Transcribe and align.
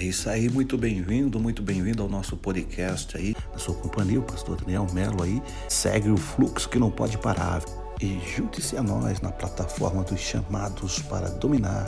É 0.00 0.04
isso 0.04 0.30
aí, 0.30 0.48
muito 0.48 0.78
bem-vindo, 0.78 1.38
muito 1.38 1.62
bem-vindo 1.62 2.02
ao 2.02 2.08
nosso 2.08 2.34
podcast 2.34 3.14
aí. 3.18 3.36
Na 3.52 3.58
sua 3.58 3.74
companhia, 3.74 4.18
o 4.18 4.22
pastor 4.22 4.56
Daniel 4.56 4.86
Melo 4.94 5.22
aí, 5.22 5.42
segue 5.68 6.08
o 6.08 6.16
fluxo 6.16 6.70
que 6.70 6.78
não 6.78 6.90
pode 6.90 7.18
parar. 7.18 7.62
E 8.00 8.18
junte-se 8.34 8.78
a 8.78 8.82
nós 8.82 9.20
na 9.20 9.30
plataforma 9.30 10.02
dos 10.02 10.18
chamados 10.18 11.00
para 11.00 11.28
dominar 11.28 11.86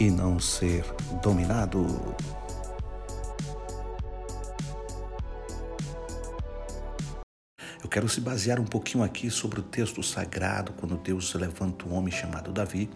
e 0.00 0.10
não 0.10 0.40
ser 0.40 0.84
dominado. 1.22 1.86
Eu 7.80 7.88
quero 7.88 8.08
se 8.08 8.20
basear 8.20 8.58
um 8.58 8.64
pouquinho 8.64 9.04
aqui 9.04 9.30
sobre 9.30 9.60
o 9.60 9.62
texto 9.62 10.02
sagrado, 10.02 10.72
quando 10.72 10.96
Deus 10.96 11.32
levanta 11.34 11.86
um 11.86 11.94
homem 11.94 12.12
chamado 12.12 12.50
Davi, 12.50 12.90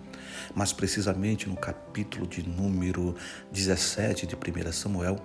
mas 0.55 0.73
precisamente 0.73 1.48
no 1.48 1.57
capítulo 1.57 2.27
de 2.27 2.43
número 2.46 3.14
17 3.52 4.27
de 4.27 4.34
1 4.34 4.73
Samuel, 4.73 5.16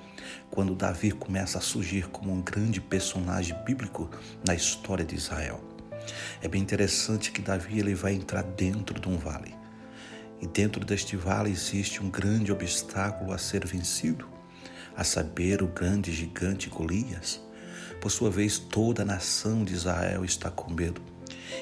quando 0.49 0.75
Davi 0.75 1.11
começa 1.11 1.57
a 1.57 1.61
surgir 1.61 2.07
como 2.07 2.31
um 2.31 2.41
grande 2.41 2.81
personagem 2.81 3.55
bíblico 3.65 4.09
na 4.45 4.53
história 4.53 5.05
de 5.05 5.15
Israel. 5.15 5.61
É 6.41 6.47
bem 6.47 6.61
interessante 6.61 7.31
que 7.31 7.41
Davi 7.41 7.79
ele 7.79 7.93
vai 7.93 8.13
entrar 8.13 8.43
dentro 8.43 8.99
de 8.99 9.07
um 9.07 9.17
vale. 9.17 9.55
E 10.41 10.47
dentro 10.47 10.83
deste 10.83 11.15
vale 11.15 11.51
existe 11.51 12.01
um 12.01 12.09
grande 12.09 12.51
obstáculo 12.51 13.31
a 13.31 13.37
ser 13.37 13.65
vencido, 13.65 14.27
a 14.95 15.03
saber, 15.03 15.61
o 15.61 15.67
grande 15.67 16.11
gigante 16.11 16.69
Golias. 16.69 17.39
Por 17.99 18.09
sua 18.09 18.31
vez, 18.31 18.57
toda 18.57 19.03
a 19.03 19.05
nação 19.05 19.63
de 19.63 19.73
Israel 19.73 20.25
está 20.25 20.49
com 20.49 20.73
medo 20.73 21.10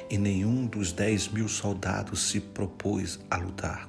e 0.09 0.17
nenhum 0.17 0.65
dos 0.65 0.91
dez 0.91 1.27
mil 1.27 1.47
soldados 1.47 2.29
se 2.29 2.39
propôs 2.39 3.19
a 3.29 3.37
lutar. 3.37 3.87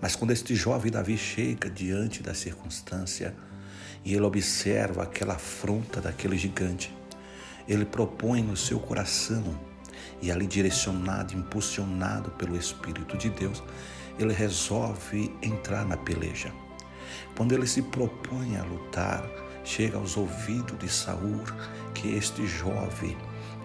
Mas 0.00 0.16
quando 0.16 0.30
este 0.30 0.54
jovem 0.54 0.90
Davi 0.90 1.16
chega 1.18 1.68
diante 1.68 2.22
da 2.22 2.34
circunstância 2.34 3.34
e 4.04 4.14
ele 4.14 4.24
observa 4.24 5.02
aquela 5.02 5.34
afronta 5.34 6.00
daquele 6.00 6.38
gigante, 6.38 6.94
ele 7.68 7.84
propõe 7.84 8.42
no 8.42 8.56
seu 8.56 8.80
coração 8.80 9.58
e 10.22 10.30
ali 10.30 10.46
direcionado, 10.46 11.34
impulsionado 11.34 12.30
pelo 12.32 12.56
Espírito 12.56 13.16
de 13.16 13.30
Deus, 13.30 13.62
ele 14.18 14.32
resolve 14.32 15.34
entrar 15.42 15.84
na 15.84 15.96
peleja. 15.96 16.52
Quando 17.36 17.52
ele 17.52 17.66
se 17.66 17.82
propõe 17.82 18.56
a 18.56 18.64
lutar, 18.64 19.24
chega 19.64 19.96
aos 19.96 20.16
ouvidos 20.16 20.78
de 20.78 20.88
Saul 20.88 21.42
que 21.94 22.14
este 22.14 22.46
jovem 22.46 23.16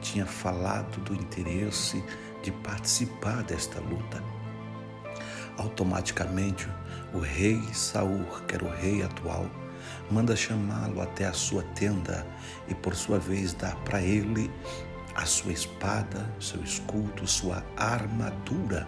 tinha 0.05 0.25
falado 0.25 1.01
do 1.01 1.15
interesse 1.15 2.03
de 2.43 2.51
participar 2.51 3.43
desta 3.43 3.79
luta. 3.79 4.23
Automaticamente, 5.57 6.67
o 7.13 7.19
rei 7.19 7.61
Saul, 7.73 8.23
que 8.47 8.55
era 8.55 8.65
o 8.65 8.69
rei 8.69 9.01
atual, 9.01 9.49
manda 10.11 10.35
chamá-lo 10.35 11.01
até 11.01 11.25
a 11.25 11.33
sua 11.33 11.63
tenda 11.73 12.25
e, 12.67 12.75
por 12.75 12.95
sua 12.95 13.17
vez, 13.17 13.53
dá 13.53 13.71
para 13.77 14.01
ele 14.01 14.51
a 15.15 15.25
sua 15.25 15.53
espada, 15.53 16.29
seu 16.39 16.61
escudo, 16.61 17.25
sua 17.25 17.63
armadura. 17.75 18.87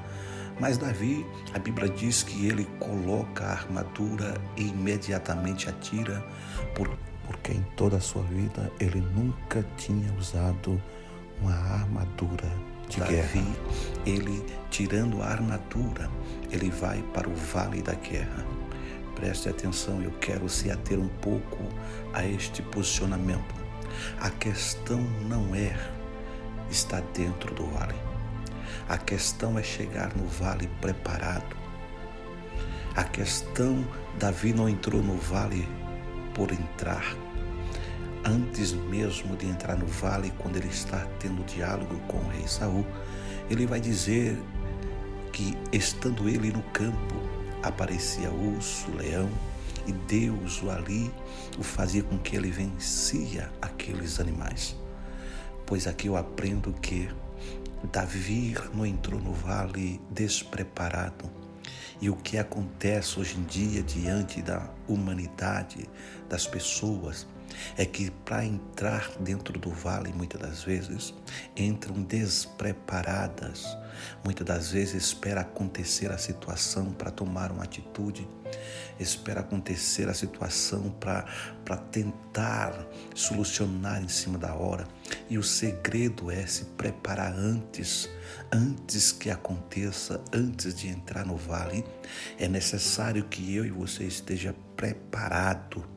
Mas 0.59 0.78
Davi, 0.78 1.26
a 1.54 1.59
Bíblia 1.59 1.90
diz 1.90 2.22
que 2.22 2.46
ele 2.48 2.66
coloca 2.80 3.46
a 3.46 3.52
armadura 3.54 4.40
e 4.56 4.68
imediatamente 4.68 5.70
atira, 5.70 6.24
porque 6.76 7.54
em 7.54 7.62
toda 7.76 7.98
a 7.98 8.02
sua 8.02 8.24
vida 8.24 8.72
ele 8.80 9.00
nunca 9.16 9.66
tinha 9.78 10.12
usado 10.14 10.81
uma 11.42 11.54
armadura 11.54 12.52
de 12.90 13.00
Davi, 13.00 13.14
guerra. 13.14 13.56
Ele, 14.06 14.46
tirando 14.70 15.22
a 15.22 15.28
armadura, 15.28 16.10
ele 16.52 16.70
vai 16.70 17.02
para 17.14 17.30
o 17.30 17.36
vale 17.36 17.82
da 17.82 17.94
guerra. 17.94 18.46
Preste 19.16 19.50
atenção, 19.50 20.02
eu 20.02 20.12
quero 20.20 20.48
se 20.48 20.70
ater 20.70 21.00
um 21.00 21.08
pouco 21.08 21.58
a 22.14 22.26
este 22.26 22.62
posicionamento. 22.62 23.56
A 24.20 24.30
questão 24.30 25.02
não 25.28 25.56
é 25.56 25.76
estar 26.70 27.02
dentro 27.14 27.53
do 27.56 27.66
vale. 27.66 27.96
A 28.88 28.97
questão 28.97 29.58
é 29.58 29.64
chegar 29.64 30.16
no 30.16 30.28
vale 30.28 30.70
preparado. 30.80 31.58
A 32.96 33.03
questão, 33.03 33.86
Davi 34.18 34.53
não 34.53 34.70
entrou 34.70 35.02
no 35.02 35.18
vale 35.18 35.68
por 36.34 36.52
entrar. 36.52 37.03
Antes 38.28 38.74
mesmo 38.74 39.36
de 39.38 39.48
entrar 39.48 39.78
no 39.78 39.88
vale, 39.88 40.32
quando 40.38 40.58
ele 40.58 40.68
está 40.68 41.08
tendo 41.20 41.46
diálogo 41.46 41.98
com 42.08 42.18
o 42.18 42.28
rei 42.30 42.48
Saul, 42.48 42.86
ele 43.50 43.66
vai 43.66 43.80
dizer 43.80 44.38
que 45.32 45.58
estando 45.72 46.28
ele 46.28 46.52
no 46.52 46.62
campo, 46.74 47.16
aparecia 47.64 48.30
urso, 48.30 48.92
leão, 48.92 49.30
e 49.88 49.94
Deus 49.94 50.62
o 50.62 50.70
ali 50.70 51.10
o 51.58 51.64
fazia 51.64 52.04
com 52.04 52.18
que 52.18 52.36
ele 52.36 52.52
vencia 52.52 53.50
aqueles 53.62 54.20
animais 54.20 54.76
pois 55.68 55.86
aqui 55.86 56.08
eu 56.08 56.16
aprendo 56.16 56.72
que 56.72 57.09
Davi 57.92 58.56
não 58.74 58.86
entrou 58.86 59.20
no 59.20 59.34
vale 59.34 60.02
despreparado. 60.09 61.30
E 62.00 62.09
o 62.09 62.16
que 62.16 62.38
acontece 62.38 63.20
hoje 63.20 63.38
em 63.38 63.44
dia 63.44 63.84
diante 63.84 64.42
da 64.42 64.70
humanidade, 64.88 65.90
das 66.30 66.48
pessoas, 66.48 67.28
é 67.78 67.85
que 67.85 68.09
para 68.12 68.46
entrar 68.46 69.12
dentro 69.19 69.58
do 69.59 69.69
vale, 69.69 70.12
muitas 70.13 70.41
das 70.41 70.63
vezes, 70.63 71.13
entram 71.56 72.02
despreparadas. 72.03 73.66
Muitas 74.24 74.46
das 74.46 74.72
vezes 74.72 74.94
espera 74.94 75.41
acontecer 75.41 76.12
a 76.12 76.18
situação 76.18 76.94
para 76.94 77.09
tomar 77.09 77.52
uma 77.52 77.63
atitude, 77.63 78.28
espera 79.00 79.40
acontecer 79.41 80.08
a 80.08 80.13
situação 80.13 80.91
para 81.00 81.78
tentar 81.91 82.74
solucionar 83.16 84.02
em 84.03 84.08
cima 84.08 84.38
da 84.38 84.53
hora. 84.53 84.88
E 85.29 85.38
o 85.38 85.44
segredo 85.44 86.29
é 86.29 86.46
se 86.46 86.66
preparar 86.66 87.34
antes, 87.34 88.08
antes 88.52 89.12
que 89.12 89.31
aconteça, 89.31 90.22
antes 90.31 90.75
de 90.75 90.88
entrar 90.88 91.25
no 91.25 91.35
vale. 91.35 91.84
É 92.38 92.47
necessário 92.47 93.24
que 93.24 93.56
eu 93.56 93.66
e 93.66 93.72
você 93.72 94.03
esteja 94.03 94.56
preparado 94.75 95.97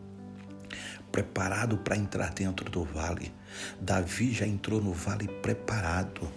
preparado 1.10 1.78
para 1.78 1.96
entrar 1.96 2.32
dentro 2.32 2.70
do 2.70 2.84
vale. 2.84 3.32
Davi 3.80 4.32
já 4.32 4.46
entrou 4.46 4.80
no 4.80 4.92
vale 4.92 5.26
preparado. 5.26 6.28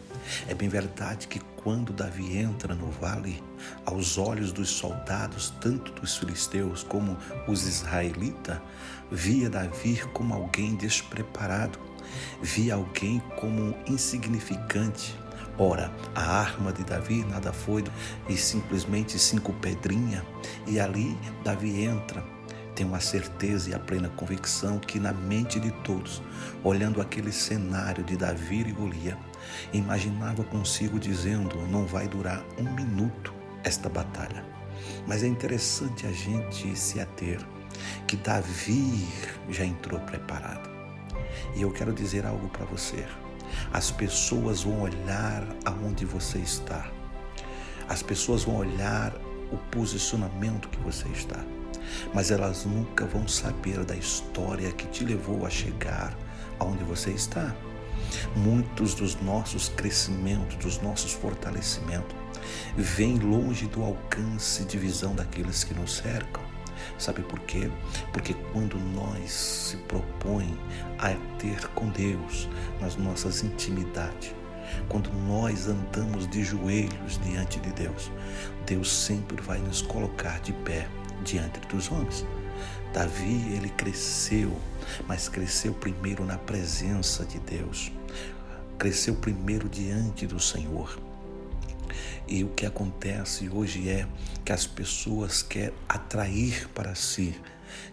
É 0.47 0.53
bem 0.53 0.69
verdade 0.69 1.27
que 1.27 1.39
quando 1.63 1.93
Davi 1.93 2.37
entra 2.37 2.75
no 2.75 2.89
vale, 2.91 3.41
aos 3.85 4.17
olhos 4.17 4.51
dos 4.51 4.69
soldados, 4.69 5.53
tanto 5.61 5.91
dos 5.93 6.17
filisteus 6.17 6.83
como 6.83 7.17
os 7.47 7.65
israelitas, 7.65 8.59
via 9.09 9.49
Davi 9.49 10.01
como 10.13 10.33
alguém 10.33 10.75
despreparado, 10.75 11.79
via 12.41 12.75
alguém 12.75 13.21
como 13.39 13.75
insignificante. 13.87 15.17
Ora, 15.57 15.93
a 16.15 16.39
arma 16.39 16.73
de 16.73 16.83
Davi 16.83 17.23
nada 17.23 17.53
foi 17.53 17.83
e 18.27 18.35
simplesmente 18.35 19.19
cinco 19.19 19.53
pedrinhas, 19.53 20.23
e 20.65 20.79
ali 20.79 21.17
Davi 21.43 21.83
entra 21.83 22.32
tenho 22.75 22.93
a 22.95 22.99
certeza 22.99 23.69
e 23.69 23.73
a 23.73 23.79
plena 23.79 24.09
convicção 24.09 24.79
que 24.79 24.99
na 24.99 25.13
mente 25.13 25.59
de 25.59 25.71
todos, 25.83 26.21
olhando 26.63 27.01
aquele 27.01 27.31
cenário 27.31 28.03
de 28.03 28.17
Davi 28.17 28.61
e 28.61 28.71
Golias, 28.71 29.17
imaginava 29.71 30.43
consigo 30.43 30.99
dizendo: 30.99 31.55
não 31.67 31.85
vai 31.85 32.07
durar 32.07 32.43
um 32.57 32.63
minuto 32.73 33.33
esta 33.63 33.89
batalha. 33.89 34.43
Mas 35.07 35.23
é 35.23 35.27
interessante 35.27 36.05
a 36.05 36.11
gente 36.11 36.75
se 36.77 36.99
ater 36.99 37.39
que 38.07 38.17
Davi 38.17 39.07
já 39.49 39.65
entrou 39.65 39.99
preparado. 40.01 40.69
E 41.55 41.61
eu 41.61 41.71
quero 41.71 41.93
dizer 41.93 42.25
algo 42.25 42.49
para 42.49 42.65
você. 42.65 43.05
As 43.71 43.91
pessoas 43.91 44.63
vão 44.63 44.81
olhar 44.81 45.47
aonde 45.63 46.05
você 46.05 46.39
está. 46.39 46.91
As 47.87 48.01
pessoas 48.01 48.43
vão 48.43 48.55
olhar 48.55 49.13
o 49.51 49.57
posicionamento 49.69 50.69
que 50.69 50.79
você 50.79 51.07
está 51.09 51.43
mas 52.13 52.31
elas 52.31 52.65
nunca 52.65 53.05
vão 53.05 53.27
saber 53.27 53.83
da 53.83 53.95
história 53.95 54.71
que 54.71 54.87
te 54.87 55.03
levou 55.03 55.45
a 55.45 55.49
chegar 55.49 56.17
aonde 56.59 56.83
você 56.83 57.11
está. 57.11 57.55
Muitos 58.35 58.93
dos 58.93 59.19
nossos 59.21 59.69
crescimentos, 59.69 60.55
dos 60.57 60.81
nossos 60.81 61.13
fortalecimentos, 61.13 62.15
vêm 62.75 63.17
longe 63.17 63.65
do 63.67 63.83
alcance 63.83 64.63
de 64.65 64.77
visão 64.77 65.15
daqueles 65.15 65.63
que 65.63 65.73
nos 65.73 65.95
cercam. 65.95 66.43
Sabe 66.97 67.21
por 67.21 67.39
quê? 67.41 67.69
Porque 68.11 68.33
quando 68.51 68.77
nós 68.77 69.31
se 69.31 69.77
propõe 69.77 70.57
a 70.99 71.13
ter 71.37 71.67
com 71.69 71.89
Deus 71.89 72.49
nas 72.79 72.95
nossas 72.95 73.43
intimidades, 73.43 74.33
quando 74.89 75.11
nós 75.27 75.67
andamos 75.67 76.27
de 76.27 76.43
joelhos 76.43 77.19
diante 77.23 77.59
de 77.59 77.71
Deus, 77.71 78.11
Deus 78.65 78.91
sempre 78.91 79.41
vai 79.41 79.59
nos 79.59 79.81
colocar 79.81 80.39
de 80.41 80.53
pé 80.53 80.87
diante 81.23 81.59
dos 81.61 81.91
homens. 81.91 82.25
Davi, 82.93 83.53
ele 83.55 83.69
cresceu, 83.69 84.55
mas 85.07 85.27
cresceu 85.27 85.73
primeiro 85.73 86.23
na 86.25 86.37
presença 86.37 87.25
de 87.25 87.39
Deus. 87.39 87.91
Cresceu 88.77 89.15
primeiro 89.15 89.67
diante 89.67 90.27
do 90.27 90.39
Senhor. 90.39 90.99
E 92.27 92.43
o 92.43 92.49
que 92.49 92.65
acontece 92.65 93.49
hoje 93.49 93.89
é 93.89 94.07
que 94.45 94.51
as 94.51 94.65
pessoas 94.65 95.41
querem 95.41 95.73
atrair 95.89 96.69
para 96.69 96.95
si 96.95 97.35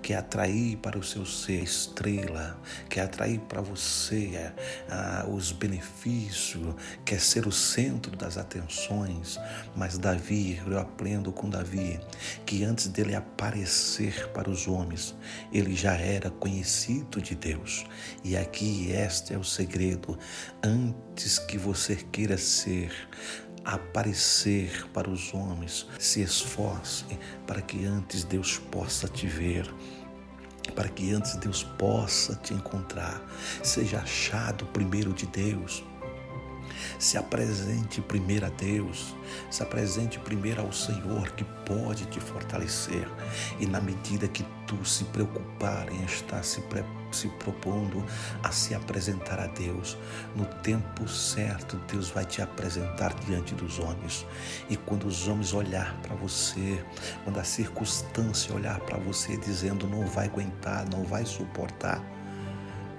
quer 0.03 0.17
atrair 0.17 0.77
para 0.79 0.99
o 0.99 1.03
seu 1.03 1.25
ser 1.27 1.63
estrela, 1.63 2.61
quer 2.89 3.03
atrair 3.03 3.39
para 3.41 3.61
você 3.61 4.53
ah, 4.89 5.27
os 5.31 5.53
benefícios, 5.53 6.75
quer 7.05 7.21
ser 7.21 7.47
o 7.47 7.53
centro 7.53 8.17
das 8.17 8.37
atenções. 8.37 9.39
Mas 9.77 9.99
Davi, 9.99 10.61
eu 10.67 10.79
aprendo 10.79 11.33
com 11.33 11.49
Davi, 11.49 12.01
que 12.47 12.65
antes 12.65 12.89
dele 12.89 13.15
aparecer 13.15 14.29
para 14.29 14.51
os 14.51 14.67
homens, 14.67 15.15
ele 15.53 15.75
já 15.75 15.95
era 15.95 16.31
conhecido 16.31 17.21
de 17.21 17.35
Deus. 17.35 17.87
E 18.25 18.37
aqui 18.37 18.91
este 18.91 19.35
é 19.35 19.39
o 19.39 19.45
segredo. 19.45 20.19
Antes 20.63 21.39
que 21.39 21.59
você 21.59 21.97
queira 21.97 22.37
ser 22.37 22.93
aparecer 23.65 24.87
para 24.93 25.11
os 25.11 25.33
homens. 25.35 25.87
Se 25.99 26.23
esforce 26.23 27.05
para 27.47 27.63
que 27.63 27.85
antes 27.85 28.25
Deus 28.25 28.59
possa 28.59 29.09
te 29.09 29.27
ver 29.27 29.73
para 30.71 30.89
que 30.89 31.13
antes 31.13 31.35
Deus 31.37 31.63
possa 31.63 32.35
te 32.37 32.55
encontrar, 32.55 33.21
seja 33.63 33.99
achado 33.99 34.65
primeiro 34.67 35.13
de 35.13 35.27
Deus. 35.27 35.85
Se 36.99 37.19
apresente 37.19 38.01
primeiro 38.01 38.47
a 38.47 38.51
Deus, 38.51 39.15
se 39.51 39.63
apresente 39.63 40.19
primeiro 40.19 40.63
ao 40.63 40.73
Senhor 40.73 41.31
que 41.33 41.45
pode 41.67 42.07
te 42.07 42.21
fortalecer. 42.21 43.07
E 43.59 43.67
na 43.67 43.81
medida 43.81 44.29
que 44.29 44.45
tu 44.71 44.85
se 44.85 45.03
preocupar 45.07 45.93
em 45.93 46.05
estar 46.05 46.45
se, 46.45 46.63
se 47.11 47.29
propondo 47.41 48.07
a 48.41 48.53
se 48.53 48.73
apresentar 48.73 49.41
a 49.41 49.49
Deus, 49.49 49.99
no 50.37 50.45
tempo 50.45 51.09
certo 51.09 51.77
Deus 51.89 52.09
vai 52.09 52.25
te 52.25 52.41
apresentar 52.41 53.13
diante 53.27 53.53
dos 53.53 53.81
homens. 53.81 54.25
E 54.69 54.77
quando 54.77 55.09
os 55.09 55.27
homens 55.27 55.53
olhar 55.53 55.93
para 56.03 56.15
você, 56.15 56.85
quando 57.25 57.41
a 57.41 57.45
circunstância 57.45 58.55
olhar 58.55 58.79
para 58.79 58.97
você 58.97 59.37
dizendo 59.37 59.89
não 59.89 60.07
vai 60.07 60.27
aguentar, 60.27 60.89
não 60.89 61.03
vai 61.03 61.27
suportar, 61.27 62.01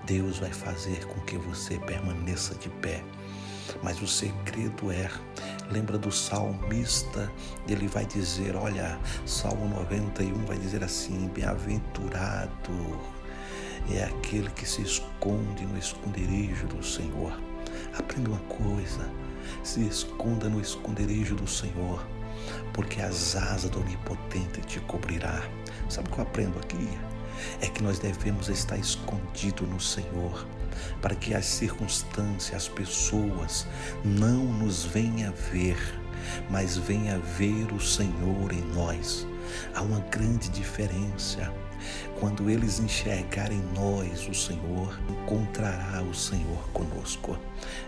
Deus 0.05 0.39
vai 0.39 0.51
fazer 0.51 1.05
com 1.05 1.21
que 1.21 1.37
você 1.37 1.79
permaneça 1.79 2.53
de 2.55 2.67
pé 2.67 3.01
mas 3.81 4.01
o 4.01 4.07
segredo 4.07 4.91
é, 4.91 5.09
lembra 5.71 5.97
do 5.97 6.11
salmista, 6.11 7.31
ele 7.67 7.87
vai 7.87 8.05
dizer, 8.05 8.55
olha, 8.55 8.99
Salmo 9.25 9.67
91 9.69 10.45
vai 10.45 10.57
dizer 10.57 10.83
assim: 10.83 11.29
bem-aventurado 11.33 12.99
é 13.89 14.03
aquele 14.03 14.49
que 14.51 14.67
se 14.67 14.81
esconde 14.81 15.65
no 15.65 15.77
esconderijo 15.77 16.67
do 16.67 16.83
Senhor. 16.83 17.39
Aprenda 17.97 18.29
uma 18.29 18.39
coisa, 18.41 19.09
se 19.63 19.81
esconda 19.81 20.47
no 20.49 20.61
esconderijo 20.61 21.35
do 21.35 21.47
Senhor, 21.47 22.05
porque 22.73 23.01
as 23.01 23.35
asas 23.35 23.69
do 23.69 23.79
Onipotente 23.79 24.61
te 24.61 24.79
cobrirá. 24.81 25.41
Sabe 25.89 26.09
o 26.09 26.11
que 26.11 26.19
eu 26.19 26.23
aprendo 26.23 26.59
aqui? 26.59 26.89
É 27.59 27.67
que 27.67 27.81
nós 27.81 27.97
devemos 27.97 28.49
estar 28.49 28.77
escondido 28.77 29.65
no 29.65 29.79
Senhor 29.79 30.45
para 31.01 31.15
que 31.15 31.33
as 31.33 31.45
circunstâncias, 31.45 32.55
as 32.63 32.67
pessoas 32.67 33.67
não 34.03 34.45
nos 34.45 34.85
venham 34.85 35.33
ver, 35.51 35.77
mas 36.49 36.77
venha 36.77 37.17
ver 37.19 37.71
o 37.73 37.79
Senhor 37.79 38.51
em 38.51 38.61
nós. 38.73 39.27
Há 39.73 39.81
uma 39.81 39.99
grande 40.11 40.49
diferença. 40.49 41.51
Quando 42.19 42.49
eles 42.49 42.79
enxergarem 42.79 43.57
em 43.57 43.73
nós 43.73 44.27
o 44.27 44.33
Senhor, 44.33 44.99
encontrará 45.09 46.01
o 46.03 46.13
Senhor 46.13 46.67
conosco. 46.69 47.37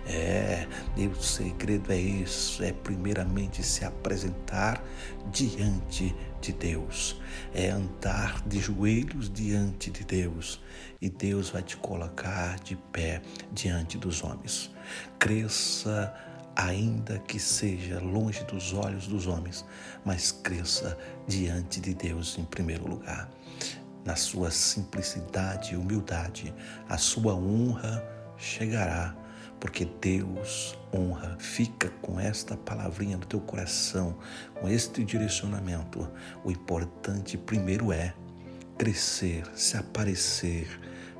É, 0.07 0.67
e 0.95 1.07
o 1.07 1.21
segredo 1.21 1.91
é 1.91 1.97
isso: 1.97 2.63
é 2.63 2.71
primeiramente 2.71 3.63
se 3.63 3.85
apresentar 3.85 4.83
diante 5.31 6.15
de 6.41 6.51
Deus, 6.51 7.19
é 7.53 7.69
andar 7.69 8.41
de 8.45 8.59
joelhos 8.59 9.31
diante 9.31 9.89
de 9.89 10.03
Deus, 10.03 10.61
e 11.01 11.09
Deus 11.09 11.49
vai 11.49 11.63
te 11.63 11.77
colocar 11.77 12.59
de 12.59 12.75
pé 12.75 13.21
diante 13.51 13.97
dos 13.97 14.23
homens. 14.23 14.69
Cresça 15.17 16.13
ainda 16.55 17.19
que 17.19 17.39
seja 17.39 17.99
longe 17.99 18.43
dos 18.43 18.73
olhos 18.73 19.07
dos 19.07 19.27
homens, 19.27 19.65
mas 20.05 20.31
cresça 20.31 20.97
diante 21.27 21.79
de 21.79 21.93
Deus 21.93 22.37
em 22.37 22.45
primeiro 22.45 22.87
lugar. 22.87 23.29
Na 24.05 24.15
sua 24.15 24.51
simplicidade 24.51 25.73
e 25.73 25.77
humildade, 25.77 26.53
a 26.89 26.97
sua 26.97 27.33
honra 27.35 28.03
chegará, 28.37 29.15
porque 29.59 29.85
Deus 30.01 30.77
honra. 30.93 31.37
Fica 31.39 31.89
com 32.01 32.19
esta 32.19 32.57
palavrinha 32.57 33.15
no 33.15 33.25
teu 33.25 33.39
coração, 33.39 34.17
com 34.59 34.67
este 34.67 35.03
direcionamento. 35.05 36.09
O 36.43 36.51
importante 36.51 37.37
primeiro 37.37 37.93
é 37.93 38.13
crescer, 38.77 39.45
se 39.55 39.77
aparecer, 39.77 40.67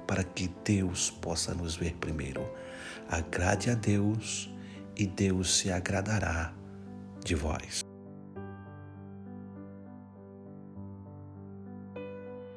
para 0.05 0.23
que 0.23 0.53
Deus 0.65 1.09
possa 1.09 1.53
nos 1.53 1.75
ver 1.75 1.95
primeiro. 1.95 2.45
Agrade 3.09 3.69
a 3.69 3.75
Deus 3.75 4.53
e 4.97 5.07
Deus 5.07 5.57
se 5.57 5.71
agradará 5.71 6.53
de 7.23 7.35
vós. 7.35 7.82